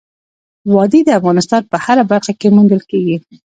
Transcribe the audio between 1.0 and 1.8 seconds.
د افغانستان په